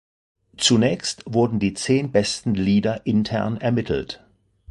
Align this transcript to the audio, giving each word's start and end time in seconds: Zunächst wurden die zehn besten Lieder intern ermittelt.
Zunächst 0.57 1.21
wurden 1.27 1.59
die 1.59 1.75
zehn 1.75 2.11
besten 2.11 2.55
Lieder 2.55 3.05
intern 3.05 3.57
ermittelt. 3.57 4.25